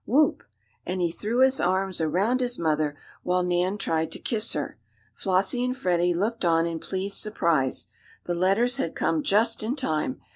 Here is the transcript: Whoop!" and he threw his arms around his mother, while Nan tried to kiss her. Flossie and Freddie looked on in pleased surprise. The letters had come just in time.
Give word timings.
Whoop!" 0.07 0.41
and 0.83 0.99
he 0.99 1.11
threw 1.11 1.41
his 1.41 1.59
arms 1.59 2.01
around 2.01 2.39
his 2.39 2.57
mother, 2.57 2.97
while 3.21 3.43
Nan 3.43 3.77
tried 3.77 4.11
to 4.13 4.19
kiss 4.19 4.53
her. 4.53 4.79
Flossie 5.13 5.63
and 5.63 5.77
Freddie 5.77 6.15
looked 6.15 6.43
on 6.43 6.65
in 6.65 6.79
pleased 6.79 7.17
surprise. 7.17 7.85
The 8.25 8.33
letters 8.33 8.77
had 8.77 8.95
come 8.95 9.21
just 9.21 9.61
in 9.61 9.75
time. 9.75 10.19